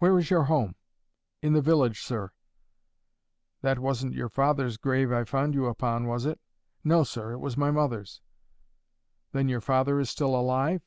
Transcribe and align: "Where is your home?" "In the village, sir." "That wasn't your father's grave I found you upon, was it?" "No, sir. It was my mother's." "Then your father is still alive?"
"Where 0.00 0.18
is 0.18 0.28
your 0.28 0.42
home?" 0.46 0.74
"In 1.40 1.52
the 1.52 1.60
village, 1.62 2.02
sir." 2.02 2.32
"That 3.60 3.78
wasn't 3.78 4.12
your 4.12 4.28
father's 4.28 4.76
grave 4.76 5.12
I 5.12 5.22
found 5.22 5.54
you 5.54 5.66
upon, 5.66 6.08
was 6.08 6.26
it?" 6.26 6.40
"No, 6.82 7.04
sir. 7.04 7.30
It 7.30 7.38
was 7.38 7.56
my 7.56 7.70
mother's." 7.70 8.20
"Then 9.30 9.48
your 9.48 9.60
father 9.60 10.00
is 10.00 10.10
still 10.10 10.34
alive?" 10.34 10.82